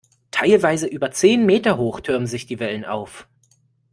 [0.31, 3.27] Teilweise über zehn Meter hoch türmen sich die Wellen auf.